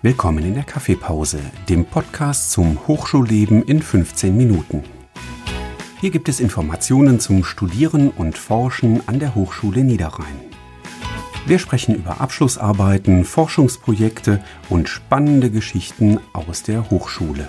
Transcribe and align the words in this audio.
Willkommen 0.00 0.44
in 0.44 0.54
der 0.54 0.62
Kaffeepause, 0.62 1.40
dem 1.68 1.84
Podcast 1.84 2.52
zum 2.52 2.86
Hochschulleben 2.86 3.64
in 3.64 3.82
15 3.82 4.36
Minuten. 4.36 4.84
Hier 6.00 6.10
gibt 6.10 6.28
es 6.28 6.38
Informationen 6.38 7.18
zum 7.18 7.42
Studieren 7.42 8.10
und 8.10 8.38
Forschen 8.38 9.02
an 9.08 9.18
der 9.18 9.34
Hochschule 9.34 9.82
Niederrhein. 9.82 10.54
Wir 11.46 11.58
sprechen 11.58 11.96
über 11.96 12.20
Abschlussarbeiten, 12.20 13.24
Forschungsprojekte 13.24 14.44
und 14.70 14.88
spannende 14.88 15.50
Geschichten 15.50 16.20
aus 16.32 16.62
der 16.62 16.88
Hochschule. 16.90 17.48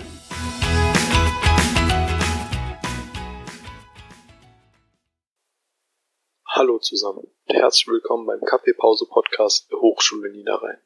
Hallo 6.48 6.80
zusammen 6.80 7.28
und 7.46 7.54
herzlich 7.54 7.86
willkommen 7.86 8.26
beim 8.26 8.40
Kaffeepause-Podcast 8.40 9.70
der 9.70 9.78
Hochschule 9.78 10.32
Niederrhein. 10.32 10.78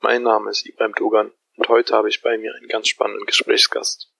Mein 0.00 0.22
Name 0.22 0.50
ist 0.50 0.66
Ibrahim 0.66 0.92
Dogan 0.92 1.32
und 1.56 1.68
heute 1.68 1.94
habe 1.94 2.08
ich 2.08 2.22
bei 2.22 2.36
mir 2.36 2.54
einen 2.54 2.68
ganz 2.68 2.88
spannenden 2.88 3.24
Gesprächsgast. 3.24 4.12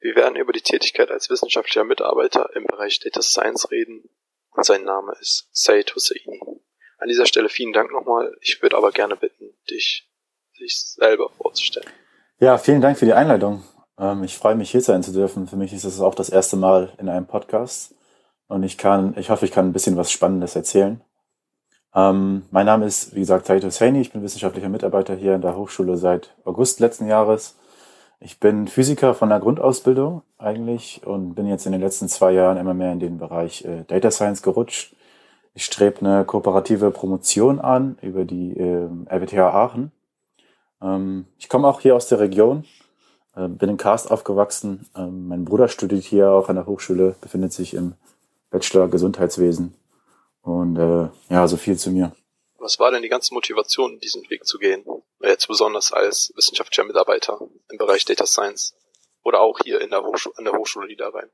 Wir 0.00 0.16
werden 0.16 0.34
über 0.34 0.52
die 0.52 0.60
Tätigkeit 0.60 1.10
als 1.10 1.30
wissenschaftlicher 1.30 1.84
Mitarbeiter 1.84 2.50
im 2.56 2.64
Bereich 2.64 2.98
Data 2.98 3.22
Science 3.22 3.70
reden 3.70 4.10
und 4.50 4.64
sein 4.64 4.82
Name 4.82 5.14
ist 5.20 5.48
Said 5.52 5.94
Husseini. 5.94 6.40
An 6.98 7.08
dieser 7.08 7.26
Stelle 7.26 7.48
vielen 7.48 7.72
Dank 7.72 7.92
nochmal. 7.92 8.36
Ich 8.40 8.60
würde 8.60 8.76
aber 8.76 8.90
gerne 8.90 9.16
bitten, 9.16 9.54
dich 9.70 10.10
sich 10.58 10.80
selber 10.80 11.30
vorzustellen. 11.30 11.88
Ja, 12.38 12.58
vielen 12.58 12.80
Dank 12.80 12.98
für 12.98 13.06
die 13.06 13.12
Einleitung. 13.12 13.64
Ähm, 13.98 14.24
ich 14.24 14.36
freue 14.36 14.56
mich 14.56 14.72
hier 14.72 14.80
sein 14.80 15.04
zu 15.04 15.12
dürfen. 15.12 15.46
Für 15.46 15.56
mich 15.56 15.72
ist 15.72 15.84
es 15.84 16.00
auch 16.00 16.16
das 16.16 16.28
erste 16.28 16.56
Mal 16.56 16.92
in 16.98 17.08
einem 17.08 17.26
Podcast 17.28 17.94
und 18.48 18.64
ich 18.64 18.78
kann, 18.78 19.16
ich 19.16 19.30
hoffe, 19.30 19.44
ich 19.44 19.52
kann 19.52 19.68
ein 19.68 19.72
bisschen 19.72 19.96
was 19.96 20.10
Spannendes 20.10 20.56
erzählen. 20.56 21.02
Ähm, 21.94 22.42
mein 22.50 22.66
Name 22.66 22.86
ist, 22.86 23.14
wie 23.14 23.20
gesagt, 23.20 23.46
Said 23.46 23.64
Hosseini. 23.64 24.00
Ich 24.00 24.12
bin 24.12 24.22
wissenschaftlicher 24.22 24.68
Mitarbeiter 24.68 25.14
hier 25.14 25.34
an 25.34 25.42
der 25.42 25.56
Hochschule 25.56 25.96
seit 25.96 26.34
August 26.44 26.80
letzten 26.80 27.06
Jahres. 27.06 27.56
Ich 28.20 28.40
bin 28.40 28.68
Physiker 28.68 29.14
von 29.14 29.28
der 29.28 29.40
Grundausbildung 29.40 30.22
eigentlich 30.38 31.02
und 31.04 31.34
bin 31.34 31.46
jetzt 31.46 31.66
in 31.66 31.72
den 31.72 31.80
letzten 31.80 32.08
zwei 32.08 32.32
Jahren 32.32 32.56
immer 32.56 32.72
mehr 32.72 32.92
in 32.92 33.00
den 33.00 33.18
Bereich 33.18 33.64
äh, 33.64 33.84
Data 33.86 34.10
Science 34.10 34.42
gerutscht. 34.42 34.94
Ich 35.54 35.64
strebe 35.64 36.00
eine 36.00 36.24
kooperative 36.24 36.90
Promotion 36.92 37.60
an 37.60 37.98
über 38.00 38.24
die 38.24 38.56
äh, 38.56 38.88
RWTH 39.10 39.38
Aachen. 39.38 39.92
Ähm, 40.80 41.26
ich 41.38 41.48
komme 41.48 41.68
auch 41.68 41.80
hier 41.80 41.94
aus 41.94 42.06
der 42.08 42.20
Region, 42.20 42.64
äh, 43.36 43.48
bin 43.48 43.68
in 43.68 43.76
Karst 43.76 44.10
aufgewachsen. 44.10 44.86
Ähm, 44.96 45.28
mein 45.28 45.44
Bruder 45.44 45.68
studiert 45.68 46.04
hier 46.04 46.30
auch 46.30 46.48
an 46.48 46.56
der 46.56 46.66
Hochschule, 46.66 47.16
befindet 47.20 47.52
sich 47.52 47.74
im 47.74 47.94
Bachelor 48.50 48.88
Gesundheitswesen 48.88 49.74
und 50.42 50.76
äh, 50.76 51.08
ja, 51.28 51.48
so 51.48 51.56
viel 51.56 51.78
zu 51.78 51.90
mir. 51.90 52.12
Was 52.58 52.78
war 52.78 52.90
denn 52.90 53.02
die 53.02 53.08
ganze 53.08 53.34
Motivation, 53.34 53.98
diesen 53.98 54.28
Weg 54.30 54.44
zu 54.44 54.58
gehen? 54.58 54.84
Jetzt 55.20 55.48
besonders 55.48 55.92
als 55.92 56.32
wissenschaftlicher 56.36 56.84
Mitarbeiter 56.84 57.38
im 57.70 57.78
Bereich 57.78 58.04
Data 58.04 58.26
Science 58.26 58.74
oder 59.24 59.40
auch 59.40 59.58
hier 59.64 59.80
in 59.80 59.90
der 59.90 60.02
Hochschule, 60.02 60.34
an 60.38 60.44
der 60.44 60.54
Hochschule 60.54 60.86
Niederrhein? 60.86 61.28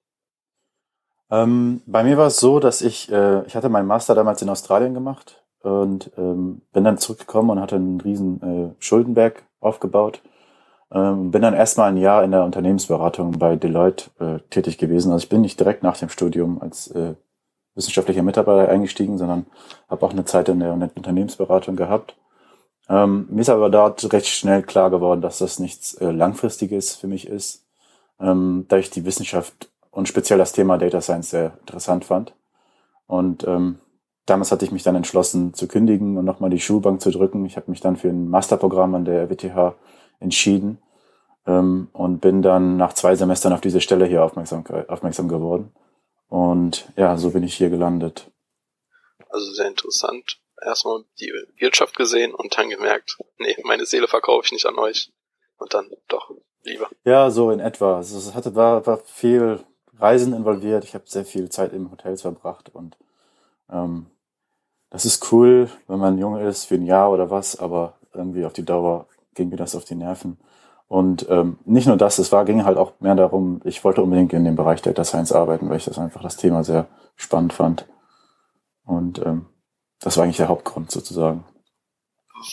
Ähm, 1.31 1.83
bei 1.87 2.05
mir 2.05 2.17
war 2.17 2.29
es 2.29 2.39
so, 2.39 2.61
dass 2.61 2.81
ich, 2.81 3.11
äh, 3.11 3.45
ich 3.47 3.55
hatte 3.55 3.69
meinen 3.69 3.87
Master 3.87 4.15
damals 4.15 4.41
in 4.41 4.49
Australien 4.49 4.95
gemacht 4.95 5.45
und 5.63 6.11
ähm, 6.17 6.63
bin 6.73 6.85
dann 6.85 6.99
zurückgekommen 6.99 7.51
und 7.51 7.61
hatte 7.61 7.77
einen 7.77 8.01
riesen 8.01 8.43
äh, 8.43 8.83
Schuldenberg 8.83 9.43
aufgebaut. 9.61 10.23
Ähm, 10.91 11.31
bin 11.31 11.43
dann 11.43 11.53
erstmal 11.53 11.91
ein 11.91 11.99
Jahr 11.99 12.25
in 12.25 12.31
der 12.31 12.45
Unternehmensberatung 12.45 13.39
bei 13.39 13.57
Deloitte 13.57 14.11
äh, 14.19 14.39
tätig 14.49 14.79
gewesen. 14.79 15.13
Also 15.13 15.25
ich 15.25 15.29
bin 15.29 15.43
nicht 15.43 15.61
direkt 15.61 15.83
nach 15.83 15.99
dem 15.99 16.09
Studium 16.09 16.63
als 16.63 16.89
äh, 16.89 17.15
wissenschaftlicher 17.79 18.23
Mitarbeiter 18.23 18.71
eingestiegen, 18.71 19.17
sondern 19.17 19.47
habe 19.89 20.05
auch 20.05 20.11
eine 20.11 20.27
Zeit 20.27 20.51
in 20.51 20.61
der 20.61 20.73
Unternehmensberatung 20.73 21.77
gehabt. 21.77 22.17
Ähm, 22.91 23.27
mir 23.31 23.41
ist 23.41 23.49
aber 23.49 23.71
dort 23.71 24.13
recht 24.13 24.27
schnell 24.27 24.63
klar 24.63 24.91
geworden, 24.91 25.23
dass 25.23 25.39
das 25.39 25.59
nichts 25.59 25.95
äh, 25.95 26.11
Langfristiges 26.11 26.97
für 26.97 27.07
mich 27.07 27.29
ist, 27.29 27.65
ähm, 28.21 28.67
da 28.69 28.77
ich 28.79 28.91
die 28.91 29.05
Wissenschaft 29.05 29.71
und 29.91 30.09
speziell 30.09 30.39
das 30.39 30.53
Thema 30.53 30.77
Data 30.79 31.01
Science 31.01 31.31
sehr 31.31 31.53
interessant 31.61 32.05
fand. 32.05 32.35
Und 33.07 33.47
ähm, 33.47 33.79
damals 34.27 34.53
hatte 34.53 34.65
ich 34.65 34.73
mich 34.73 34.83
dann 34.83 34.97
entschlossen 34.97 35.55
zu 35.55 35.69
kündigen 35.69 36.17
und 36.17 36.25
nochmal 36.25 36.51
die 36.51 36.61
Schulbank 36.61 37.01
zu 37.01 37.11
drücken. 37.11 37.47
Ich 37.47 37.57
habe 37.57 37.71
mich 37.71 37.81
dann 37.81 37.97
für 37.97 38.09
ein 38.09 38.29
Masterprogramm 38.29 38.95
an 38.95 39.05
der 39.05 39.31
WTH 39.31 39.75
entschieden 40.21 40.79
ähm, 41.47 41.89
und 41.93 42.21
bin 42.21 42.43
dann 42.43 42.77
nach 42.77 42.95
zwei 42.95 43.15
Semestern 43.15 43.53
auf 43.53 43.61
diese 43.61 43.81
Stelle 43.81 44.07
hier 44.07 44.25
aufmerksam, 44.25 44.65
aufmerksam 44.89 45.29
geworden. 45.29 45.73
Und 46.29 46.89
ja, 46.97 47.17
so 47.17 47.31
bin 47.31 47.43
ich 47.43 47.57
hier 47.57 47.71
gelandet. 47.71 48.31
Also 49.31 49.53
sehr 49.53 49.69
interessant. 49.69 50.41
Erstmal 50.65 51.05
die 51.21 51.33
Wirtschaft 51.57 51.97
gesehen 51.97 52.35
und 52.35 52.57
dann 52.57 52.69
gemerkt, 52.69 53.17
nee, 53.39 53.57
meine 53.65 53.87
Seele 53.87 54.09
verkaufe 54.09 54.47
ich 54.47 54.53
nicht 54.53 54.67
an 54.67 54.79
euch. 54.79 55.13
Und 55.59 55.75
dann 55.75 55.91
doch 56.09 56.31
lieber. 56.63 56.89
Ja, 57.05 57.31
so 57.31 57.51
in 57.51 57.61
etwa. 57.61 57.97
Also 57.97 58.19
es 58.19 58.35
hatte, 58.35 58.55
war, 58.55 58.87
war 58.87 58.99
viel 58.99 59.61
Reisen 59.99 60.35
involviert. 60.35 60.85
Ich 60.85 60.95
habe 60.95 61.05
sehr 61.07 61.25
viel 61.25 61.49
Zeit 61.49 61.73
im 61.73 61.91
Hotels 61.91 62.23
verbracht 62.23 62.71
und 62.75 62.97
ähm, 63.71 64.07
das 64.91 65.05
ist 65.05 65.33
cool, 65.33 65.69
wenn 65.87 65.99
man 65.99 66.19
jung 66.19 66.39
ist 66.41 66.65
für 66.65 66.77
ein 66.77 66.87
Jahr 66.87 67.11
oder 67.11 67.31
was, 67.31 67.59
aber 67.59 67.99
irgendwie 68.15 68.45
auf 68.45 68.55
die 68.55 68.65
Dauer 68.65 69.07
ging 69.35 69.51
mir 69.51 69.57
das 69.57 69.75
auf 69.75 69.85
die 69.85 69.95
Nerven. 69.95 70.39
Und 70.89 71.29
ähm, 71.29 71.59
nicht 71.67 71.87
nur 71.87 71.99
das, 71.99 72.19
es 72.19 72.33
war, 72.33 72.47
ging 72.47 72.65
halt 72.65 72.79
auch 72.79 72.99
mehr 73.01 73.15
darum, 73.15 73.61
ich 73.65 73.85
wollte 73.85 74.03
unbedingt 74.03 74.33
in 74.33 74.45
dem 74.45 74.57
Bereich 74.57 74.81
Data 74.81 75.05
Science 75.05 75.33
arbeiten, 75.33 75.69
weil 75.69 75.77
ich 75.77 75.85
das 75.85 75.99
einfach 75.99 76.23
das 76.23 76.39
Thema 76.39 76.65
sehr 76.65 76.89
spannend 77.15 77.53
fand. 77.53 77.87
Und 78.85 79.19
ähm, 79.19 79.47
das 80.01 80.17
war 80.17 80.25
eigentlich 80.25 80.39
der 80.39 80.49
Hauptgrund 80.49 80.91
sozusagen. 80.91 81.45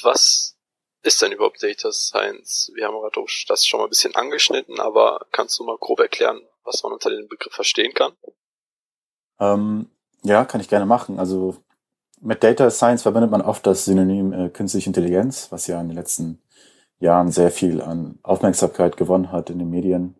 Was 0.04 0.58
ist 1.04 1.22
denn 1.22 1.32
überhaupt 1.32 1.64
Data 1.64 1.92
Science? 1.94 2.72
Wir 2.76 2.88
haben 2.88 2.96
gerade 2.96 3.26
das 3.48 3.66
schon 3.66 3.80
mal 3.80 3.86
ein 3.86 3.90
bisschen 3.90 4.16
angeschnitten, 4.16 4.82
aber 4.82 5.26
kannst 5.32 5.58
du 5.60 5.64
mal 5.64 5.78
grob 5.78 6.00
erklären, 6.00 6.42
was 6.66 6.84
man 6.84 6.92
unter 6.92 7.12
dem 7.12 7.30
Begriff 7.30 7.54
verstehen 7.54 7.94
kann? 7.94 8.14
Ähm, 9.40 9.90
ja, 10.24 10.44
kann 10.44 10.60
ich 10.60 10.68
gerne 10.68 10.86
machen. 10.86 11.20
Also 11.20 11.56
mit 12.20 12.44
Data 12.44 12.70
Science 12.70 13.04
verbindet 13.04 13.32
man 13.32 13.42
oft 13.42 13.66
das 13.66 13.86
Synonym 13.86 14.34
äh, 14.34 14.50
künstliche 14.50 14.90
Intelligenz, 14.90 15.52
was 15.52 15.68
ja 15.68 15.80
in 15.80 15.88
den 15.88 15.96
letzten 15.96 16.42
Jahren 17.00 17.32
sehr 17.32 17.52
viel 17.52 17.82
an 17.82 18.20
Aufmerksamkeit 18.24 18.98
gewonnen 18.98 19.32
hat 19.32 19.50
in 19.50 19.60
den 19.60 19.70
Medien. 19.70 20.16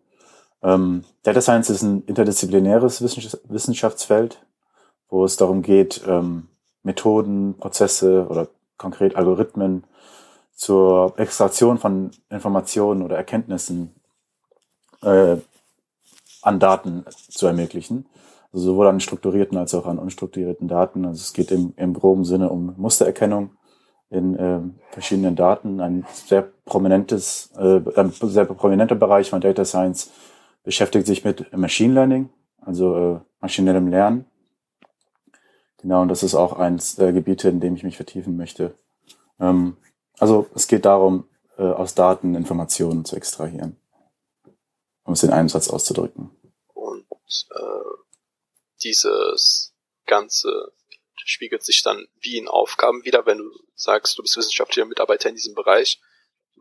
Ähm, 0.62 1.04
Data 1.24 1.42
Science 1.42 1.70
ist 1.70 1.84
ein 1.84 2.04
interdisziplinäres 2.04 3.02
Wissenschaftsfeld, 3.02 4.44
wo 5.10 5.24
es 5.24 5.38
darum 5.38 5.62
geht, 5.62 6.02
ähm, 6.08 6.48
Methoden, 6.84 7.58
Prozesse 7.58 8.28
oder 8.30 8.48
konkret 8.78 9.16
Algorithmen 9.16 9.84
zur 10.54 11.14
Extraktion 11.18 11.78
von 11.78 12.12
Informationen 12.30 13.02
oder 13.02 13.18
Erkenntnissen 13.18 13.94
äh, 15.02 15.38
an 16.42 16.60
Daten 16.60 17.06
zu 17.30 17.48
ermöglichen. 17.48 18.06
Also 18.54 18.68
sowohl 18.68 18.88
an 18.88 19.00
strukturierten 19.00 19.58
als 19.58 19.74
auch 19.74 19.86
an 19.86 20.00
unstrukturierten 20.00 20.68
Daten. 20.68 21.06
Also 21.06 21.22
es 21.22 21.34
geht 21.34 21.52
im, 21.52 21.74
im 21.76 21.94
groben 21.94 22.24
Sinne 22.24 22.50
um 22.50 22.74
Mustererkennung 22.78 23.52
in 24.16 24.36
äh, 24.36 24.60
verschiedenen 24.92 25.36
Daten. 25.36 25.80
Ein 25.80 26.06
sehr 26.12 26.42
prominentes, 26.66 27.52
äh, 27.58 27.82
ein 27.96 28.12
sehr 28.12 28.46
prominenter 28.46 28.96
Bereich 28.96 29.30
von 29.30 29.42
Data 29.42 29.66
Science 29.66 30.12
beschäftigt 30.64 31.06
sich 31.06 31.24
mit 31.24 31.56
Machine 31.56 31.94
Learning, 31.94 32.30
also 32.62 32.96
äh, 32.96 33.20
maschinellem 33.40 33.88
Lernen. 33.88 34.26
Genau, 35.78 36.02
und 36.02 36.08
das 36.08 36.24
ist 36.24 36.34
auch 36.34 36.54
eins 36.54 36.96
der 36.96 37.14
Gebiete, 37.14 37.50
in 37.50 37.60
dem 37.60 37.76
ich 37.76 37.84
mich 37.84 37.98
vertiefen 37.98 38.38
möchte. 38.38 38.74
Ähm, 39.40 39.78
also 40.18 40.48
es 40.56 40.68
geht 40.68 40.86
darum, 40.86 41.26
äh, 41.58 41.64
aus 41.64 41.94
Daten 41.94 42.34
Informationen 42.34 43.06
zu 43.06 43.16
extrahieren, 43.16 43.78
um 45.04 45.14
es 45.14 45.24
in 45.24 45.30
einem 45.30 45.50
Satz 45.50 45.70
auszudrücken. 45.70 46.32
Und 46.74 47.06
äh, 47.56 47.96
dieses 48.84 49.74
ganze 50.08 50.72
spiegelt 51.26 51.64
sich 51.64 51.82
dann 51.82 52.08
wie 52.22 52.38
in 52.38 52.48
Aufgaben 52.48 53.04
wieder, 53.04 53.26
wenn 53.26 53.40
du 53.40 53.52
sagst, 53.74 54.18
du 54.18 54.22
bist 54.22 54.38
wissenschaftlicher 54.38 54.86
Mitarbeiter 54.86 55.28
in 55.28 55.36
diesem 55.36 55.56
Bereich. 55.56 56.00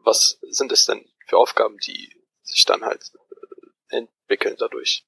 Was 0.03 0.39
sind 0.51 0.73
es 0.73 0.87
denn 0.87 1.05
für 1.27 1.37
Aufgaben, 1.37 1.77
die 1.87 2.13
sich 2.43 2.65
dann 2.65 2.83
halt 2.83 3.13
äh, 3.91 3.99
entwickeln 3.99 4.57
dadurch? 4.59 5.07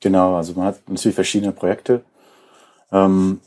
Genau, 0.00 0.36
also 0.36 0.54
man 0.54 0.66
hat 0.66 0.88
natürlich 0.88 1.14
verschiedene 1.14 1.52
Projekte. 1.52 2.04
Ähm, 2.90 3.40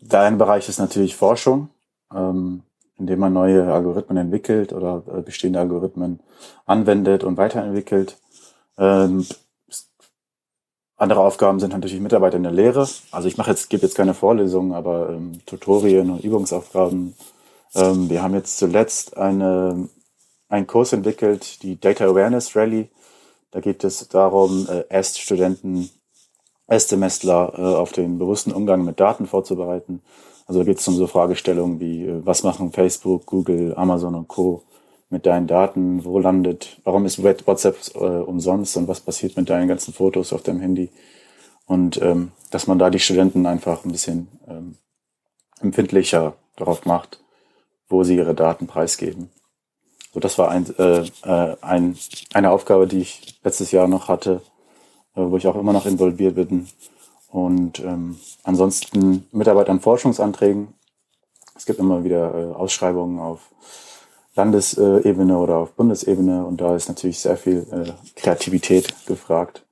dein 0.00 0.38
Bereich 0.38 0.68
ist 0.68 0.78
natürlich 0.78 1.16
Forschung, 1.16 1.70
ähm, 2.14 2.62
indem 2.96 3.18
man 3.18 3.32
neue 3.32 3.72
Algorithmen 3.72 4.18
entwickelt 4.18 4.72
oder 4.72 5.02
äh, 5.12 5.22
bestehende 5.22 5.58
Algorithmen 5.58 6.20
anwendet 6.64 7.24
und 7.24 7.36
weiterentwickelt. 7.36 8.16
Ähm, 8.76 9.26
andere 10.98 11.20
Aufgaben 11.20 11.60
sind 11.60 11.72
natürlich 11.72 12.00
Mitarbeiter 12.00 12.36
in 12.36 12.42
der 12.42 12.52
Lehre. 12.52 12.86
Also 13.12 13.28
ich 13.28 13.36
mache 13.36 13.50
jetzt, 13.50 13.70
gebe 13.70 13.84
jetzt 13.84 13.94
keine 13.94 14.14
Vorlesungen, 14.14 14.72
aber 14.72 15.10
ähm, 15.10 15.40
Tutorien 15.46 16.10
und 16.10 16.24
Übungsaufgaben. 16.24 17.14
Ähm, 17.74 18.10
wir 18.10 18.20
haben 18.20 18.34
jetzt 18.34 18.58
zuletzt 18.58 19.16
eine, 19.16 19.88
einen 20.48 20.66
Kurs 20.66 20.92
entwickelt, 20.92 21.62
die 21.62 21.80
Data 21.80 22.04
Awareness 22.04 22.56
Rally. 22.56 22.88
Da 23.52 23.60
geht 23.60 23.84
es 23.84 24.08
darum, 24.08 24.66
äh, 24.68 24.84
Erststudenten, 24.88 25.88
Erstsemestler 26.66 27.52
äh, 27.56 27.76
auf 27.76 27.92
den 27.92 28.18
bewussten 28.18 28.50
Umgang 28.52 28.84
mit 28.84 28.98
Daten 28.98 29.26
vorzubereiten. 29.26 30.02
Also 30.46 30.60
da 30.60 30.66
geht 30.66 30.80
es 30.80 30.88
um 30.88 30.96
so 30.96 31.06
Fragestellungen 31.06 31.78
wie, 31.78 32.06
äh, 32.06 32.26
was 32.26 32.42
machen 32.42 32.72
Facebook, 32.72 33.24
Google, 33.24 33.72
Amazon 33.76 34.16
und 34.16 34.26
Co. 34.26 34.64
mit 35.10 35.26
deinen 35.26 35.46
Daten, 35.46 36.04
wo 36.04 36.18
landet, 36.18 36.80
warum 36.84 37.06
ist 37.06 37.22
WhatsApp 37.22 37.76
äh, 37.94 37.98
umsonst 37.98 38.76
und 38.76 38.88
was 38.88 39.00
passiert 39.00 39.36
mit 39.36 39.48
deinen 39.48 39.68
ganzen 39.68 39.94
Fotos 39.94 40.32
auf 40.32 40.42
deinem 40.42 40.60
Handy. 40.60 40.90
Und 41.66 42.00
ähm, 42.02 42.32
dass 42.50 42.66
man 42.66 42.78
da 42.78 42.90
die 42.90 42.98
Studenten 42.98 43.46
einfach 43.46 43.84
ein 43.84 43.92
bisschen 43.92 44.28
ähm, 44.48 44.76
empfindlicher 45.60 46.34
darauf 46.56 46.84
macht, 46.84 47.20
wo 47.88 48.04
sie 48.04 48.16
ihre 48.16 48.34
Daten 48.34 48.66
preisgeben. 48.66 49.30
So, 50.12 50.20
das 50.20 50.38
war 50.38 50.50
ein, 50.50 50.66
äh, 50.78 51.04
äh, 51.24 51.56
ein, 51.60 51.96
eine 52.32 52.50
Aufgabe, 52.50 52.86
die 52.86 53.00
ich 53.00 53.38
letztes 53.44 53.70
Jahr 53.70 53.88
noch 53.88 54.08
hatte, 54.08 54.42
äh, 55.14 55.20
wo 55.20 55.36
ich 55.36 55.46
auch 55.46 55.56
immer 55.56 55.72
noch 55.72 55.86
involviert 55.86 56.34
bin. 56.34 56.68
Und 57.28 57.80
ähm, 57.80 58.18
ansonsten 58.42 59.26
Mitarbeit 59.32 59.68
an 59.68 59.80
Forschungsanträgen. 59.80 60.68
Es 61.54 61.66
gibt 61.66 61.78
immer 61.78 62.04
wieder 62.04 62.34
äh, 62.34 62.54
Ausschreibungen 62.54 63.18
auf 63.18 63.50
Landesebene 64.38 65.36
oder 65.36 65.56
auf 65.56 65.72
Bundesebene 65.72 66.46
und 66.46 66.60
da 66.60 66.76
ist 66.76 66.88
natürlich 66.88 67.18
sehr 67.18 67.36
viel 67.36 67.66
äh, 67.72 67.92
Kreativität 68.14 68.94
gefragt, 69.06 69.64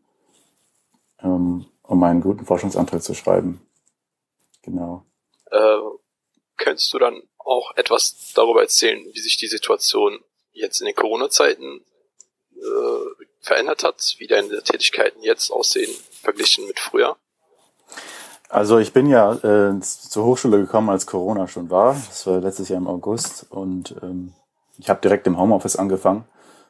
ähm, 1.23 1.67
um 1.83 2.03
einen 2.03 2.21
guten 2.21 2.45
Forschungsantrag 2.45 3.01
zu 3.01 3.15
schreiben. 3.15 3.61
Genau. 4.63 5.05
Äh, 5.53 5.79
könntest 6.57 6.93
du 6.93 6.99
dann 6.99 7.23
auch 7.39 7.77
etwas 7.77 8.33
darüber 8.35 8.61
erzählen, 8.61 9.05
wie 9.13 9.21
sich 9.21 9.37
die 9.37 9.47
Situation 9.47 10.19
jetzt 10.53 10.81
in 10.81 10.87
den 10.87 10.97
Corona-Zeiten 10.97 11.85
äh, 12.57 13.25
verändert 13.41 13.85
hat, 13.85 14.17
wie 14.19 14.27
deine 14.27 14.63
Tätigkeiten 14.65 15.23
jetzt 15.23 15.53
aussehen, 15.53 15.95
verglichen 16.11 16.67
mit 16.67 16.81
früher? 16.81 17.17
Also 18.49 18.79
ich 18.79 18.93
bin 18.93 19.09
ja 19.09 19.35
äh, 19.35 19.81
zur 19.81 20.25
Hochschule 20.25 20.59
gekommen, 20.59 20.91
als 20.91 21.07
Corona 21.07 21.47
schon 21.47 21.71
war. 21.71 21.95
Das 21.95 22.27
war 22.27 22.41
letztes 22.41 22.69
Jahr 22.69 22.79
im 22.79 22.89
August 22.89 23.47
und 23.51 23.95
ähm, 24.03 24.35
ich 24.79 24.89
habe 24.91 25.01
direkt 25.01 25.27
im 25.27 25.39
Homeoffice 25.39 25.77
angefangen. 25.77 26.25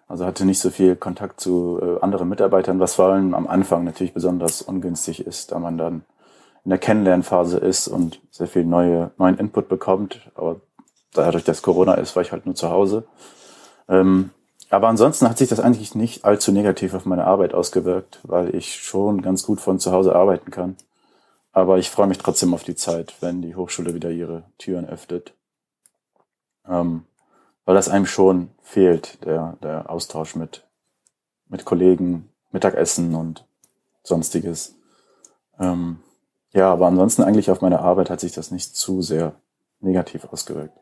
Also 0.09 0.25
hatte 0.25 0.45
nicht 0.45 0.61
so 0.61 0.71
viel 0.71 0.95
Kontakt 0.95 1.41
zu 1.41 1.81
äh, 1.83 2.01
anderen 2.01 2.29
Mitarbeitern, 2.29 2.79
was 2.79 2.95
vor 2.95 3.07
allem 3.07 3.35
am 3.35 3.49
Anfang 3.49 3.85
natürlich 3.85 4.15
besonders 4.15 4.63
ungünstig 4.63 5.27
ist, 5.27 5.51
da 5.51 5.59
man 5.59 5.79
dann 5.79 6.05
in 6.65 6.71
der 6.71 6.79
Kennenlernphase 6.79 7.59
ist 7.59 7.89
und 7.89 8.21
sehr 8.31 8.47
viel 8.47 8.65
neue, 8.65 9.11
neuen 9.19 9.39
Input 9.39 9.69
bekommt. 9.69 10.31
Aber 10.37 10.61
dadurch, 11.13 11.45
dass 11.45 11.63
Corona 11.63 11.95
ist, 11.95 12.15
war 12.15 12.23
ich 12.23 12.31
halt 12.31 12.47
nur 12.47 12.55
zu 12.55 12.71
Hause. 12.71 13.05
Ähm, 13.89 14.31
aber 14.71 14.89
ansonsten 14.89 15.29
hat 15.29 15.39
sich 15.39 15.49
das 15.49 15.61
eigentlich 15.61 15.95
nicht 15.95 16.25
allzu 16.25 16.53
negativ 16.53 16.95
auf 16.95 17.05
meine 17.05 17.25
Arbeit 17.25 17.55
ausgewirkt, 17.55 18.21
weil 18.23 18.55
ich 18.55 18.77
schon 18.77 19.23
ganz 19.23 19.45
gut 19.45 19.61
von 19.61 19.79
zu 19.79 19.93
Hause 19.93 20.15
arbeiten 20.15 20.51
kann. 20.51 20.77
Aber 21.53 21.79
ich 21.79 21.91
freue 21.91 22.09
mich 22.09 22.19
trotzdem 22.19 22.53
auf 22.53 22.65
die 22.65 22.75
Zeit, 22.75 23.15
wenn 23.21 23.43
die 23.43 23.57
Hochschule 23.57 23.95
wieder 23.95 24.11
ihre 24.11 24.45
Türen 24.59 24.87
öffnet. 24.89 25.35
Ähm, 26.69 27.05
weil 27.67 27.75
das 27.75 27.89
einem 27.89 28.07
schon 28.07 28.51
fehlt, 28.63 29.23
der, 29.25 29.59
der 29.63 29.91
Austausch 29.91 30.37
mit, 30.37 30.65
mit 31.49 31.65
Kollegen, 31.65 32.33
Mittagessen 32.53 33.15
und 33.15 33.45
sonstiges. 34.03 34.77
Ähm, 35.59 36.03
ja, 36.53 36.73
aber 36.73 36.87
ansonsten 36.87 37.23
eigentlich 37.23 37.51
auf 37.51 37.61
meine 37.61 37.81
Arbeit 37.81 38.09
hat 38.09 38.21
sich 38.21 38.33
das 38.33 38.51
nicht 38.51 38.75
zu 38.77 39.03
sehr 39.03 39.39
negativ 39.81 40.25
ausgewirkt. 40.25 40.79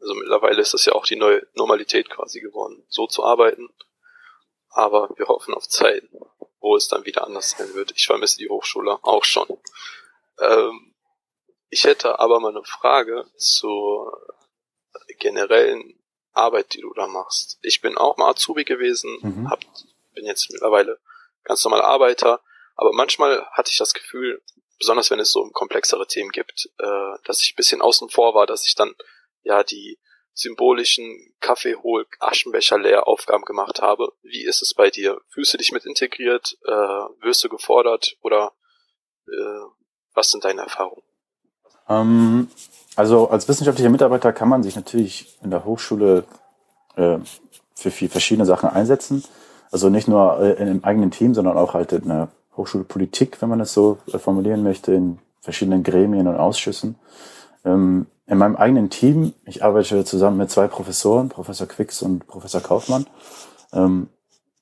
Also 0.00 0.14
mittlerweile 0.14 0.60
ist 0.60 0.74
das 0.74 0.84
ja 0.84 0.94
auch 0.94 1.06
die 1.06 1.16
neue 1.16 1.46
Normalität 1.54 2.10
quasi 2.10 2.40
geworden, 2.40 2.82
so 2.88 3.06
zu 3.06 3.24
arbeiten. 3.24 3.68
Aber 4.70 5.10
wir 5.16 5.26
hoffen 5.26 5.54
auf 5.54 5.68
Zeiten, 5.68 6.08
wo 6.60 6.76
es 6.76 6.88
dann 6.88 7.04
wieder 7.04 7.24
anders 7.24 7.50
sein 7.50 7.72
wird. 7.74 7.92
Ich 7.96 8.06
vermisse 8.06 8.38
die 8.38 8.48
Hochschule 8.48 8.98
auch 9.02 9.24
schon. 9.24 9.46
Ähm, 10.40 10.94
ich 11.68 11.84
hätte 11.84 12.18
aber 12.18 12.40
mal 12.40 12.50
eine 12.50 12.64
Frage 12.64 13.26
zur 13.36 14.20
generellen 15.18 15.99
Arbeit, 16.32 16.74
die 16.74 16.80
du 16.80 16.92
da 16.94 17.06
machst. 17.06 17.58
Ich 17.62 17.80
bin 17.80 17.96
auch 17.96 18.16
mal 18.16 18.30
Azubi 18.30 18.64
gewesen, 18.64 19.18
mhm. 19.22 19.50
hab, 19.50 19.60
bin 20.14 20.26
jetzt 20.26 20.50
mittlerweile 20.50 20.98
ganz 21.44 21.64
normal 21.64 21.82
Arbeiter, 21.82 22.40
aber 22.76 22.92
manchmal 22.92 23.44
hatte 23.52 23.70
ich 23.70 23.78
das 23.78 23.94
Gefühl, 23.94 24.42
besonders 24.78 25.10
wenn 25.10 25.20
es 25.20 25.32
so 25.32 25.48
komplexere 25.52 26.06
Themen 26.06 26.30
gibt, 26.30 26.68
äh, 26.78 27.18
dass 27.24 27.42
ich 27.42 27.52
ein 27.52 27.56
bisschen 27.56 27.82
außen 27.82 28.08
vor 28.08 28.34
war, 28.34 28.46
dass 28.46 28.66
ich 28.66 28.74
dann 28.74 28.94
ja 29.42 29.62
die 29.62 29.98
symbolischen 30.32 31.34
Kaffeehol 31.40 32.06
Aschenbecher 32.18 32.78
leer 32.78 33.06
Aufgaben 33.06 33.44
gemacht 33.44 33.82
habe. 33.82 34.12
Wie 34.22 34.44
ist 34.44 34.62
es 34.62 34.74
bei 34.74 34.90
dir? 34.90 35.20
Fühlst 35.28 35.52
du 35.52 35.58
dich 35.58 35.72
mit 35.72 35.84
integriert? 35.84 36.56
Äh, 36.64 36.70
wirst 36.70 37.44
du 37.44 37.48
gefordert? 37.48 38.16
Oder 38.22 38.52
äh, 39.26 39.66
was 40.14 40.30
sind 40.30 40.44
deine 40.44 40.62
Erfahrungen? 40.62 41.02
Ähm, 41.88 42.50
also 43.00 43.30
als 43.30 43.48
wissenschaftlicher 43.48 43.88
Mitarbeiter 43.88 44.30
kann 44.30 44.50
man 44.50 44.62
sich 44.62 44.76
natürlich 44.76 45.38
in 45.42 45.50
der 45.50 45.64
Hochschule 45.64 46.24
äh, 46.96 47.16
für 47.74 47.90
viel 47.90 48.10
verschiedene 48.10 48.44
Sachen 48.44 48.68
einsetzen. 48.68 49.24
Also 49.70 49.88
nicht 49.88 50.06
nur 50.06 50.38
äh, 50.38 50.60
einem 50.60 50.84
eigenen 50.84 51.10
Team, 51.10 51.32
sondern 51.32 51.56
auch 51.56 51.72
halt 51.72 51.92
in 51.92 52.08
der 52.08 52.28
Hochschulpolitik, 52.58 53.40
wenn 53.40 53.48
man 53.48 53.58
das 53.58 53.72
so 53.72 53.96
äh, 54.12 54.18
formulieren 54.18 54.62
möchte, 54.62 54.92
in 54.92 55.18
verschiedenen 55.40 55.82
Gremien 55.82 56.28
und 56.28 56.36
Ausschüssen. 56.36 56.96
Ähm, 57.64 58.06
in 58.26 58.36
meinem 58.36 58.56
eigenen 58.56 58.90
Team, 58.90 59.32
ich 59.46 59.64
arbeite 59.64 60.04
zusammen 60.04 60.36
mit 60.36 60.50
zwei 60.50 60.68
Professoren, 60.68 61.30
Professor 61.30 61.66
Quicks 61.66 62.02
und 62.02 62.26
Professor 62.26 62.60
Kaufmann, 62.60 63.06
ähm, 63.72 64.10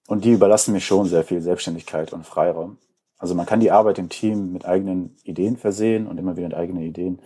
und 0.07 0.25
die 0.25 0.31
überlassen 0.31 0.73
mir 0.73 0.81
schon 0.81 1.07
sehr 1.07 1.25
viel 1.25 1.41
Selbstständigkeit 1.41 2.13
und 2.13 2.25
Freiraum. 2.25 2.79
Also 3.19 3.35
man 3.35 3.47
kann 3.47 3.59
die 3.59 3.73
Arbeit 3.73 3.99
im 3.99 4.11
Team 4.11 4.53
mit 4.53 4.65
eigenen 4.65 5.17
Ideen 5.25 5.57
versehen 5.57 6.07
und 6.07 6.19
immer 6.19 6.37
wieder 6.37 6.57
eigene 6.57 6.85
Ideen 6.85 7.19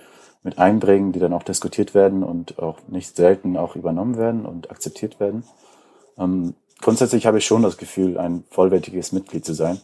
mit 0.42 0.58
einbringen, 0.58 1.12
die 1.12 1.20
dann 1.20 1.32
auch 1.32 1.42
diskutiert 1.42 1.94
werden 1.94 2.22
und 2.22 2.58
auch 2.58 2.78
nicht 2.88 3.16
selten 3.16 3.56
auch 3.56 3.76
übernommen 3.76 4.16
werden 4.16 4.44
und 4.44 4.70
akzeptiert 4.70 5.20
werden. 5.20 5.44
Ähm, 6.18 6.54
grundsätzlich 6.80 7.26
habe 7.26 7.38
ich 7.38 7.46
schon 7.46 7.62
das 7.62 7.76
Gefühl, 7.76 8.18
ein 8.18 8.44
vollwertiges 8.50 9.12
Mitglied 9.12 9.44
zu 9.44 9.54
sein, 9.54 9.80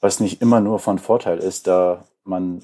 was 0.00 0.20
nicht 0.20 0.40
immer 0.40 0.60
nur 0.60 0.78
von 0.78 0.98
Vorteil 0.98 1.38
ist, 1.38 1.66
da 1.66 2.04
man 2.24 2.62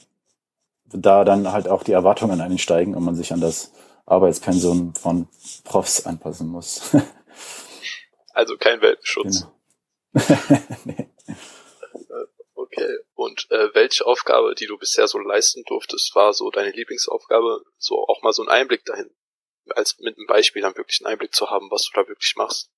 da 0.93 1.25
dann 1.25 1.53
halt 1.53 1.69
auch 1.69 1.83
die 1.83 1.93
Erwartungen 1.93 2.33
an 2.33 2.41
einen 2.41 2.59
steigen 2.59 2.95
und 2.95 3.05
man 3.05 3.15
sich 3.15 3.33
an 3.33 3.41
das 3.41 3.73
Arbeitspensum 4.07 4.95
von 4.95 5.29
Profs 5.65 6.07
anpassen 6.07 6.49
muss. 6.49 6.97
Also 8.33 8.57
kein 8.57 8.81
Welpenschutz. 8.81 9.49
Genau. 10.13 10.39
nee. 10.85 11.10
Und 13.31 13.47
äh, 13.50 13.73
welche 13.75 14.05
Aufgabe, 14.06 14.56
die 14.56 14.67
du 14.67 14.77
bisher 14.77 15.06
so 15.06 15.19
leisten 15.19 15.62
durftest, 15.69 16.16
war 16.16 16.33
so 16.33 16.50
deine 16.50 16.73
Lieblingsaufgabe, 16.73 17.62
so 17.78 18.05
auch 18.09 18.23
mal 18.23 18.33
so 18.33 18.43
einen 18.43 18.50
Einblick 18.50 18.85
dahin, 18.85 19.09
als 19.76 19.97
mit 20.00 20.16
einem 20.16 20.26
Beispiel 20.26 20.62
dann 20.62 20.76
wirklich 20.76 21.00
einen 21.00 21.12
Einblick 21.12 21.33
zu 21.33 21.49
haben, 21.49 21.71
was 21.71 21.85
du 21.85 22.00
da 22.00 22.09
wirklich 22.09 22.35
machst? 22.37 22.71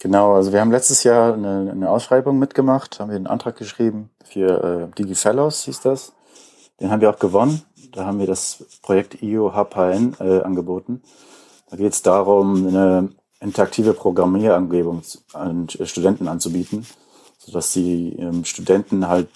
Genau, 0.00 0.34
also 0.34 0.52
wir 0.52 0.60
haben 0.60 0.72
letztes 0.72 1.04
Jahr 1.04 1.34
eine, 1.34 1.70
eine 1.70 1.90
Ausschreibung 1.90 2.40
mitgemacht, 2.40 2.98
haben 2.98 3.10
wir 3.10 3.16
einen 3.16 3.28
Antrag 3.28 3.56
geschrieben 3.56 4.10
für 4.24 4.90
äh, 4.92 4.94
DigiFellows, 4.96 5.64
hieß 5.64 5.80
das. 5.82 6.12
Den 6.80 6.90
haben 6.90 7.00
wir 7.00 7.08
auch 7.08 7.20
gewonnen. 7.20 7.62
Da 7.92 8.04
haben 8.04 8.18
wir 8.18 8.26
das 8.26 8.64
Projekt 8.82 9.22
IO 9.22 9.52
HPN 9.54 10.16
äh, 10.18 10.40
angeboten. 10.42 11.02
Da 11.70 11.76
geht 11.76 11.92
es 11.92 12.02
darum, 12.02 12.66
eine 12.66 13.14
interaktive 13.40 13.94
Programmierumgebung 13.94 15.02
an 15.32 15.68
Studenten 15.68 16.26
anzubieten 16.26 16.84
sodass 17.38 17.72
die 17.72 18.16
ähm, 18.18 18.44
Studenten 18.44 19.08
halt 19.08 19.28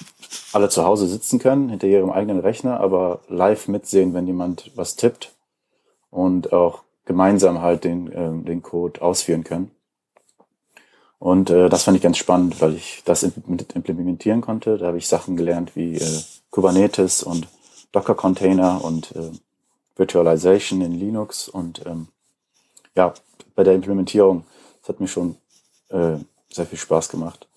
alle 0.53 0.69
zu 0.69 0.85
Hause 0.85 1.07
sitzen 1.07 1.39
können, 1.39 1.69
hinter 1.69 1.87
ihrem 1.87 2.11
eigenen 2.11 2.41
Rechner, 2.41 2.81
aber 2.81 3.21
live 3.29 3.69
mitsehen, 3.69 4.15
wenn 4.15 4.27
jemand 4.27 4.71
was 4.75 4.97
tippt 4.97 5.33
und 6.11 6.53
auch 6.53 6.83
gemeinsam 7.05 7.61
halt 7.61 7.85
den, 7.85 8.11
ähm, 8.15 8.45
den 8.45 8.63
Code 8.63 9.03
ausführen 9.03 9.45
können. 9.45 9.71
Und 11.19 11.51
äh, 11.51 11.69
das 11.69 11.83
fand 11.83 11.97
ich 11.97 12.03
ganz 12.03 12.17
spannend, 12.17 12.61
weil 12.61 12.75
ich 12.75 13.03
das 13.05 13.23
implementieren 13.23 14.41
konnte. 14.41 14.79
Da 14.79 14.87
habe 14.87 14.99
ich 14.99 15.07
Sachen 15.07 15.37
gelernt 15.37 15.77
wie 15.77 15.97
äh, 15.97 16.23
Kubernetes 16.51 17.23
und 17.23 17.47
Docker-Container 17.93 18.83
und 18.83 19.15
äh, 19.15 19.31
Virtualization 19.97 20.81
in 20.81 20.99
Linux. 20.99 21.49
Und 21.49 21.85
ähm, 21.85 22.09
ja, 22.97 23.13
bei 23.55 23.65
der 23.65 23.75
Implementierung, 23.75 24.45
das 24.81 24.89
hat 24.89 25.01
mir 25.01 25.09
schon 25.09 25.37
äh, 25.91 26.17
sehr 26.49 26.67
viel 26.67 26.79
Spaß 26.79 27.11
gemacht 27.11 27.50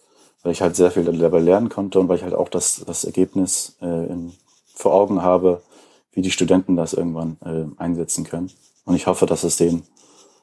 weil 0.43 0.51
ich 0.51 0.61
halt 0.61 0.75
sehr 0.75 0.91
viel 0.91 1.05
dabei 1.05 1.39
lernen 1.39 1.69
konnte 1.69 1.99
und 1.99 2.09
weil 2.09 2.17
ich 2.17 2.23
halt 2.23 2.33
auch 2.33 2.49
das, 2.49 2.83
das 2.85 3.05
Ergebnis 3.05 3.77
äh, 3.81 3.85
in, 3.85 4.37
vor 4.75 4.93
Augen 4.93 5.21
habe, 5.21 5.63
wie 6.11 6.21
die 6.21 6.31
Studenten 6.31 6.75
das 6.75 6.93
irgendwann 6.93 7.37
äh, 7.41 7.81
einsetzen 7.81 8.25
können. 8.25 8.51
Und 8.85 8.95
ich 8.95 9.07
hoffe, 9.07 9.25
dass 9.25 9.43
es 9.43 9.57
denen 9.57 9.87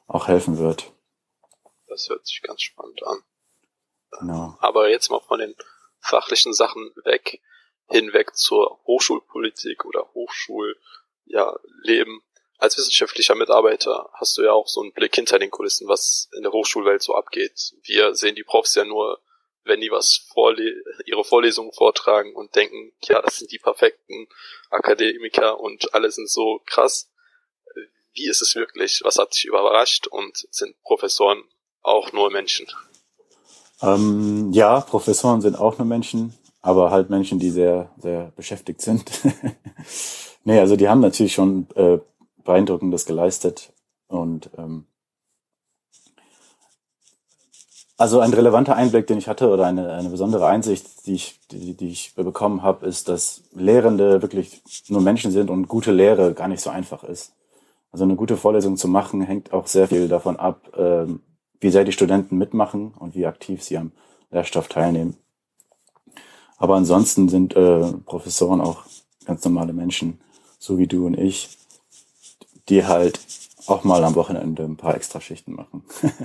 auch 0.07 0.27
helfen 0.27 0.57
wird. 0.57 0.91
Das 1.87 2.09
hört 2.09 2.25
sich 2.25 2.41
ganz 2.41 2.61
spannend 2.61 3.01
an. 3.05 3.17
Genau. 4.19 4.57
Aber 4.59 4.89
jetzt 4.89 5.09
mal 5.09 5.21
von 5.21 5.39
den 5.39 5.55
fachlichen 5.99 6.53
Sachen 6.53 6.91
weg, 7.05 7.41
hinweg 7.87 8.35
zur 8.35 8.79
Hochschulpolitik 8.85 9.85
oder 9.85 10.09
Hochschulleben. 10.13 10.75
Ja, 11.25 11.55
Als 12.57 12.77
wissenschaftlicher 12.77 13.35
Mitarbeiter 13.35 14.09
hast 14.13 14.37
du 14.37 14.41
ja 14.41 14.51
auch 14.51 14.67
so 14.67 14.81
einen 14.81 14.93
Blick 14.93 15.15
hinter 15.15 15.37
den 15.37 15.51
Kulissen, 15.51 15.87
was 15.87 16.29
in 16.35 16.43
der 16.43 16.51
Hochschulwelt 16.51 17.01
so 17.03 17.13
abgeht. 17.13 17.73
Wir 17.83 18.15
sehen 18.15 18.35
die 18.35 18.43
Profs 18.43 18.75
ja 18.75 18.83
nur 18.83 19.21
wenn 19.63 19.81
die 19.81 19.91
was 19.91 20.27
vorle 20.31 20.83
ihre 21.05 21.23
Vorlesungen 21.23 21.71
vortragen 21.71 22.35
und 22.35 22.55
denken, 22.55 22.93
ja, 23.03 23.21
das 23.21 23.37
sind 23.37 23.51
die 23.51 23.59
perfekten 23.59 24.27
Akademiker 24.69 25.59
und 25.59 25.93
alle 25.93 26.11
sind 26.11 26.29
so 26.29 26.61
krass. 26.65 27.09
wie 28.13 28.27
ist 28.27 28.41
es 28.41 28.55
wirklich? 28.55 29.01
Was 29.03 29.17
hat 29.17 29.33
dich 29.33 29.45
überrascht? 29.45 30.07
Und 30.07 30.47
sind 30.51 30.75
Professoren 30.83 31.43
auch 31.81 32.11
nur 32.11 32.29
Menschen? 32.31 32.67
Ähm, 33.81 34.51
ja, 34.51 34.81
Professoren 34.81 35.41
sind 35.41 35.57
auch 35.57 35.77
nur 35.77 35.87
Menschen, 35.87 36.37
aber 36.61 36.91
halt 36.91 37.09
Menschen, 37.09 37.39
die 37.39 37.49
sehr, 37.49 37.91
sehr 37.97 38.31
beschäftigt 38.35 38.81
sind. 38.81 39.09
nee, 40.43 40.59
also 40.59 40.75
die 40.75 40.87
haben 40.87 40.99
natürlich 40.99 41.33
schon 41.33 41.67
äh, 41.75 41.99
beeindruckendes 42.43 43.05
geleistet 43.05 43.73
und 44.07 44.49
ähm, 44.57 44.85
also 48.01 48.19
ein 48.19 48.33
relevanter 48.33 48.75
Einblick, 48.75 49.05
den 49.05 49.19
ich 49.19 49.27
hatte 49.27 49.47
oder 49.49 49.67
eine, 49.67 49.93
eine 49.93 50.09
besondere 50.09 50.47
Einsicht, 50.47 51.05
die 51.05 51.13
ich, 51.13 51.39
die, 51.51 51.75
die 51.75 51.89
ich 51.89 52.15
bekommen 52.15 52.63
habe, 52.63 52.87
ist, 52.87 53.07
dass 53.07 53.43
Lehrende 53.53 54.23
wirklich 54.23 54.63
nur 54.87 55.01
Menschen 55.01 55.31
sind 55.31 55.51
und 55.51 55.67
gute 55.67 55.91
Lehre 55.91 56.33
gar 56.33 56.47
nicht 56.47 56.61
so 56.61 56.71
einfach 56.71 57.03
ist. 57.03 57.33
Also 57.91 58.03
eine 58.03 58.15
gute 58.15 58.37
Vorlesung 58.37 58.75
zu 58.75 58.87
machen, 58.87 59.21
hängt 59.21 59.53
auch 59.53 59.67
sehr 59.67 59.87
viel 59.87 60.07
davon 60.07 60.37
ab, 60.37 60.71
ähm, 60.75 61.19
wie 61.59 61.69
sehr 61.69 61.83
die 61.83 61.91
Studenten 61.91 62.39
mitmachen 62.39 62.91
und 62.97 63.13
wie 63.13 63.27
aktiv 63.27 63.61
sie 63.61 63.77
am 63.77 63.91
Lehrstoff 64.31 64.67
teilnehmen. 64.67 65.15
Aber 66.57 66.77
ansonsten 66.77 67.29
sind 67.29 67.55
äh, 67.55 67.93
Professoren 68.07 68.61
auch 68.61 68.83
ganz 69.25 69.45
normale 69.45 69.73
Menschen, 69.73 70.19
so 70.57 70.79
wie 70.79 70.87
du 70.87 71.05
und 71.05 71.19
ich, 71.19 71.55
die 72.67 72.83
halt 72.83 73.19
auch 73.67 73.83
mal 73.83 74.03
am 74.03 74.15
Wochenende 74.15 74.63
ein 74.63 74.77
paar 74.77 74.95
Extraschichten 74.95 75.53
machen. 75.53 75.83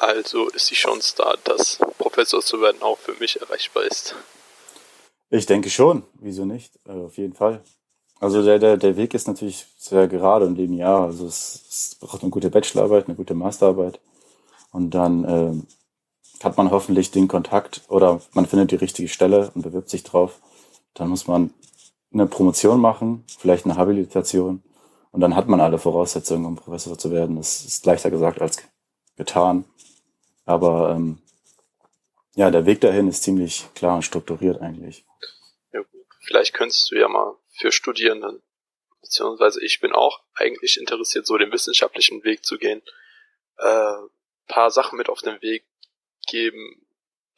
also 0.00 0.48
ist 0.48 0.70
die 0.70 0.74
Chance 0.74 1.14
da, 1.16 1.34
dass 1.44 1.78
Professor 1.98 2.40
zu 2.40 2.60
werden 2.60 2.82
auch 2.82 2.98
für 2.98 3.14
mich 3.14 3.40
erreichbar 3.40 3.84
ist. 3.84 4.14
Ich 5.28 5.46
denke 5.46 5.70
schon, 5.70 6.02
wieso 6.14 6.44
nicht? 6.44 6.72
Äh, 6.86 6.92
auf 6.92 7.16
jeden 7.16 7.34
Fall. 7.34 7.62
Also 8.18 8.42
der, 8.42 8.58
der, 8.58 8.76
der 8.76 8.96
Weg 8.96 9.14
ist 9.14 9.28
natürlich 9.28 9.66
sehr 9.78 10.08
gerade 10.08 10.46
und 10.46 10.56
linear. 10.56 11.04
Also 11.04 11.26
es, 11.26 11.64
es 11.68 11.94
braucht 12.00 12.22
eine 12.22 12.30
gute 12.30 12.50
Bachelorarbeit, 12.50 13.06
eine 13.06 13.16
gute 13.16 13.34
Masterarbeit. 13.34 14.00
Und 14.72 14.90
dann 14.90 15.24
äh, 15.24 16.44
hat 16.44 16.56
man 16.56 16.70
hoffentlich 16.70 17.10
den 17.10 17.28
Kontakt 17.28 17.82
oder 17.88 18.20
man 18.32 18.46
findet 18.46 18.70
die 18.70 18.76
richtige 18.76 19.08
Stelle 19.08 19.50
und 19.54 19.62
bewirbt 19.62 19.90
sich 19.90 20.02
drauf. 20.02 20.40
Dann 20.94 21.08
muss 21.08 21.26
man 21.26 21.52
eine 22.12 22.26
Promotion 22.26 22.80
machen, 22.80 23.24
vielleicht 23.38 23.64
eine 23.64 23.76
Habilitation. 23.76 24.62
Und 25.12 25.20
dann 25.20 25.36
hat 25.36 25.48
man 25.48 25.60
alle 25.60 25.78
Voraussetzungen, 25.78 26.46
um 26.46 26.56
Professor 26.56 26.98
zu 26.98 27.10
werden. 27.10 27.36
Das 27.36 27.64
ist 27.64 27.86
leichter 27.86 28.10
gesagt 28.10 28.40
als 28.40 28.62
getan. 29.16 29.64
Aber 30.50 30.90
ähm, 30.90 31.22
ja, 32.34 32.50
der 32.50 32.66
Weg 32.66 32.80
dahin 32.80 33.06
ist 33.06 33.22
ziemlich 33.22 33.66
klar 33.76 33.94
und 33.94 34.02
strukturiert 34.02 34.60
eigentlich. 34.60 35.04
Ja, 35.72 35.80
vielleicht 36.26 36.54
könntest 36.54 36.90
du 36.90 36.96
ja 36.96 37.06
mal 37.06 37.36
für 37.52 37.70
Studierenden. 37.70 38.42
Beziehungsweise 39.00 39.64
ich 39.64 39.78
bin 39.78 39.92
auch 39.92 40.24
eigentlich 40.34 40.76
interessiert, 40.76 41.24
so 41.24 41.38
den 41.38 41.52
wissenschaftlichen 41.52 42.24
Weg 42.24 42.44
zu 42.44 42.58
gehen. 42.58 42.82
Äh, 43.58 43.94
paar 44.48 44.72
Sachen 44.72 44.98
mit 44.98 45.08
auf 45.08 45.20
den 45.20 45.40
Weg 45.40 45.64
geben, 46.26 46.84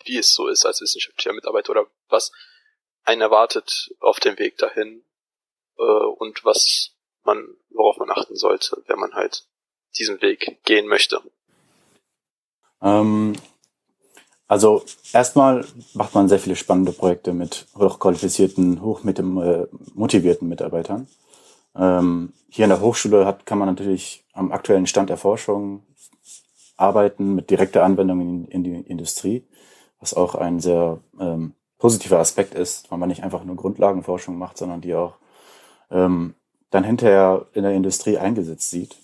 wie 0.05 0.17
es 0.17 0.33
so 0.33 0.49
ist 0.49 0.65
als 0.65 0.81
wissenschaftlicher 0.81 1.35
Mitarbeiter 1.35 1.73
oder 1.73 1.87
was 2.09 2.33
einen 3.05 3.21
erwartet 3.21 3.91
auf 4.01 4.21
dem 4.21 4.39
Weg 4.39 4.57
dahin 4.57 5.05
äh, 5.77 5.83
und 5.83 6.47
was 6.47 6.97
man, 7.25 7.59
worauf 7.69 7.99
man 7.99 8.11
achten 8.11 8.37
sollte, 8.37 8.83
wenn 8.87 8.99
man 8.99 9.13
halt 9.13 9.47
diesen 9.99 10.23
Weg 10.23 10.61
gehen 10.65 10.87
möchte. 10.87 11.21
Ähm, 12.83 13.35
also 14.49 14.83
erstmal 15.13 15.65
macht 15.95 16.15
man 16.15 16.29
sehr 16.29 16.39
viele 16.39 16.57
spannende 16.57 16.93
Projekte 16.93 17.33
mit 17.33 17.67
hochqualifizierten, 17.75 18.83
hochmotivierten 18.83 20.49
Mitarbeitern. 20.49 21.07
Ähm, 21.75 22.33
hier 22.51 22.67
in 22.67 22.71
der 22.71 22.83
Hochschule 22.83 23.25
hat, 23.25 23.47
kann 23.47 23.59
man 23.59 23.69
natürlich 23.69 24.27
am 24.35 24.53
aktuellen 24.53 24.87
Stand 24.87 25.09
der 25.09 25.17
Forschung 25.17 25.85
arbeiten 26.77 27.35
mit 27.35 27.49
direkter 27.49 27.85
Anwendung 27.85 28.21
in, 28.21 28.45
in 28.47 28.65
die 28.65 28.75
Industrie, 28.75 29.47
was 30.01 30.13
auch 30.13 30.35
ein 30.35 30.61
sehr 30.61 31.01
ähm, 31.19 31.55
positiver 31.79 32.19
Aspekt 32.19 32.55
ist, 32.55 32.91
weil 32.91 32.99
man 32.99 33.09
nicht 33.09 33.23
einfach 33.23 33.45
nur 33.45 33.57
Grundlagenforschung 33.57 34.37
macht, 34.37 34.59
sondern 34.59 34.81
die 34.81 34.95
auch 34.95 35.15
ähm, 35.91 36.35
dann 36.71 36.85
hinterher 36.85 37.47
in 37.55 37.63
der 37.63 37.73
Industrie 37.73 38.19
eingesetzt 38.19 38.71
sieht. 38.71 38.97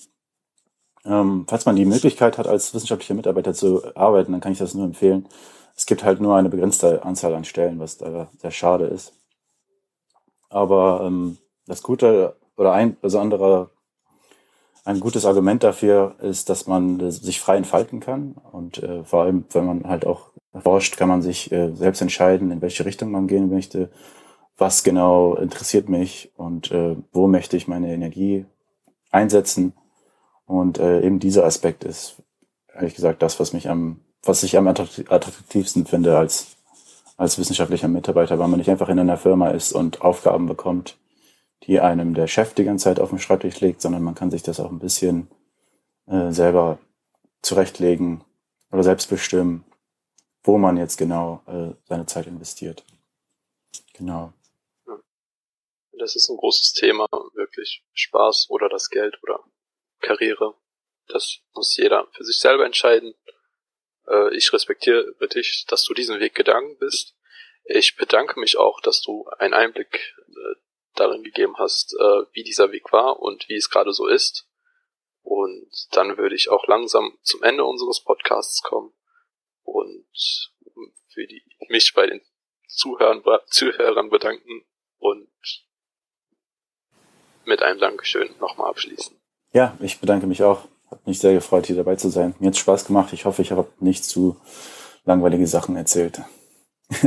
Ähm, 1.09 1.47
falls 1.49 1.65
man 1.65 1.77
die 1.77 1.87
Möglichkeit 1.87 2.37
hat, 2.37 2.47
als 2.47 2.75
wissenschaftlicher 2.75 3.15
Mitarbeiter 3.15 3.55
zu 3.55 3.97
arbeiten, 3.97 4.33
dann 4.33 4.41
kann 4.41 4.53
ich 4.53 4.59
das 4.59 4.75
nur 4.75 4.85
empfehlen. 4.85 5.27
Es 5.75 5.87
gibt 5.87 6.05
halt 6.05 6.21
nur 6.21 6.37
eine 6.37 6.50
begrenzte 6.50 7.05
Anzahl 7.05 7.35
an 7.35 7.45
Stellen, 7.45 7.79
was 7.79 7.97
da 7.97 8.29
sehr 8.38 8.50
schade 8.50 8.87
ist. 8.87 9.12
Aber 10.50 11.03
ähm, 11.05 11.38
das 11.67 11.83
Gute 11.83 12.37
oder 12.57 12.73
ein 12.73 12.97
besonderer, 13.00 13.71
ein 14.85 15.00
gutes 15.00 15.25
Argument 15.25 15.62
dafür 15.62 16.17
ist, 16.21 16.50
dass 16.50 16.67
man 16.67 17.11
sich 17.11 17.41
frei 17.41 17.57
entfalten 17.57 18.00
kann. 18.00 18.35
Und 18.53 18.83
äh, 18.83 19.05
vor 19.05 19.23
allem, 19.23 19.45
wenn 19.53 19.67
man 19.67 19.88
halt 19.88 20.07
auch 20.07 20.31
forscht, 20.62 20.97
kann 20.97 21.09
man 21.09 21.23
sich 21.23 21.53
äh, 21.53 21.75
selbst 21.75 22.03
entscheiden, 22.03 22.50
in 22.50 22.61
welche 22.61 22.85
Richtung 22.85 23.11
man 23.11 23.29
gehen 23.29 23.49
möchte, 23.49 23.91
was 24.57 24.83
genau 24.83 25.37
interessiert 25.37 25.88
mich 25.88 26.33
und 26.37 26.71
äh, 26.73 26.97
wo 27.12 27.29
möchte 27.29 27.57
ich 27.57 27.69
meine 27.69 27.93
Energie 27.93 28.47
einsetzen. 29.11 29.73
Und 30.49 30.78
äh, 30.78 31.02
eben 31.02 31.19
dieser 31.19 31.45
Aspekt 31.45 31.85
ist, 31.85 32.23
ehrlich 32.75 32.95
gesagt, 32.95 33.21
das, 33.21 33.38
was 33.38 33.52
mich 33.52 33.69
am, 33.69 34.00
was 34.23 34.43
ich 34.43 34.57
am 34.57 34.67
attraktivsten 34.67 35.85
finde 35.85 36.17
als, 36.17 36.57
als 37.19 37.38
wissenschaftlicher 37.38 37.87
Mitarbeiter, 37.87 38.38
weil 38.38 38.49
man 38.49 38.59
nicht 38.59 38.71
einfach 38.71 38.88
in 38.88 38.99
einer 38.99 39.19
Firma 39.19 39.50
ist 39.50 39.73
und 39.73 40.00
Aufgaben 40.00 40.47
bekommt, 40.47 40.97
die 41.64 41.81
einem 41.81 42.14
der 42.14 42.28
Chef 42.28 42.55
die 42.55 42.64
ganze 42.64 42.85
Zeit 42.85 42.99
auf 42.99 43.11
dem 43.11 43.19
Schreibtisch 43.19 43.61
legt, 43.61 43.83
sondern 43.83 44.02
man 44.02 44.14
kann 44.14 44.31
sich 44.31 44.43
das 44.43 44.59
auch 44.59 44.71
ein 44.71 44.78
bisschen 44.78 45.28
äh, 46.07 46.33
selber 46.33 46.78
zurechtlegen 47.43 48.25
oder 48.73 48.83
selbst 48.83 49.11
bestimmen, 49.11 49.67
wo 50.45 50.57
man 50.57 50.78
jetzt 50.78 50.97
genau 50.97 51.43
äh, 51.47 51.75
seine 51.85 52.07
Zeit 52.07 52.26
investiert. 52.26 52.87
Genau. 53.93 54.33
Das 55.99 56.17
ist 56.17 56.31
ein 56.31 56.38
großes 56.38 56.73
Thema, 56.73 57.07
wirklich 57.35 57.85
Spaß 57.93 58.47
oder 58.49 58.71
das 58.71 58.88
Geld 58.88 59.19
oder 59.23 59.40
Karriere. 60.00 60.55
Das 61.09 61.40
muss 61.55 61.76
jeder 61.76 62.09
für 62.12 62.25
sich 62.25 62.38
selber 62.38 62.64
entscheiden. 62.67 63.14
Äh, 64.07 64.35
ich 64.37 64.52
respektiere 64.52 65.14
dich, 65.35 65.64
dass 65.69 65.85
du 65.85 65.95
diesen 65.95 66.21
Weg 66.21 66.35
gegangen 66.35 66.76
bist. 66.78 67.17
Ich 67.64 67.97
bedanke 67.97 68.40
mich 68.40 68.57
auch, 68.57 68.81
dass 68.81 69.02
du 69.02 69.28
einen 69.38 69.55
Einblick 69.55 70.14
äh, 70.28 70.55
darin 70.95 71.23
gegeben 71.23 71.57
hast, 71.59 71.95
äh, 71.95 72.23
wie 72.33 72.43
dieser 72.43 72.73
Weg 72.73 72.93
war 72.93 73.21
und 73.21 73.49
wie 73.49 73.57
es 73.57 73.71
gerade 73.71 73.93
so 73.93 74.07
ist. 74.07 74.47
Und 75.23 75.71
dann 75.93 76.17
würde 76.17 76.35
ich 76.35 76.49
auch 76.49 76.67
langsam 76.67 77.19
zum 77.23 77.43
Ende 77.43 77.64
unseres 77.64 78.02
Podcasts 78.02 78.62
kommen 78.62 78.95
und 79.62 80.09
für 81.12 81.26
die 81.26 81.43
mich 81.69 81.93
bei 81.95 82.07
den 82.07 82.23
Zuhörern, 82.67 83.23
Zuhörern 83.47 84.09
bedanken 84.09 84.64
und 84.99 85.28
mit 87.45 87.62
einem 87.62 87.81
Dankeschön 87.81 88.35
nochmal 88.38 88.71
abschließen. 88.71 89.18
Ja, 89.52 89.76
ich 89.81 90.00
bedanke 90.00 90.26
mich 90.26 90.43
auch. 90.43 90.67
Hat 90.90 91.07
mich 91.07 91.19
sehr 91.19 91.35
gefreut, 91.35 91.67
hier 91.67 91.76
dabei 91.76 91.97
zu 91.97 92.09
sein. 92.09 92.35
Mir 92.38 92.49
hat 92.49 92.57
Spaß 92.57 92.87
gemacht. 92.87 93.12
Ich 93.12 93.25
hoffe, 93.25 93.43
ich 93.43 93.50
habe 93.52 93.71
nicht 93.81 94.05
zu 94.05 94.40
langweilige 95.05 95.47
Sachen 95.47 95.76
erzählt. 95.76 96.23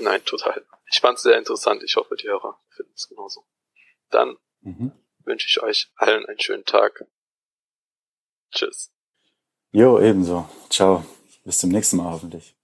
Nein, 0.00 0.24
total. 0.24 0.64
Ich 0.90 1.00
fand 1.00 1.16
es 1.16 1.22
sehr 1.22 1.38
interessant. 1.38 1.82
Ich 1.84 1.94
hoffe, 1.96 2.16
die 2.16 2.26
Hörer 2.26 2.58
finden 2.70 2.92
es 2.94 3.08
genauso. 3.08 3.44
Dann 4.10 4.36
mhm. 4.62 4.92
wünsche 5.24 5.46
ich 5.46 5.62
euch 5.62 5.92
allen 5.96 6.26
einen 6.26 6.40
schönen 6.40 6.64
Tag. 6.64 7.04
Tschüss. 8.50 8.92
Jo, 9.70 10.00
ebenso. 10.00 10.48
Ciao. 10.68 11.04
Bis 11.44 11.58
zum 11.58 11.70
nächsten 11.70 11.96
Mal 11.98 12.12
hoffentlich. 12.12 12.56